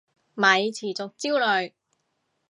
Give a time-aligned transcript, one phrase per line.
[0.33, 1.73] 咪持續焦慮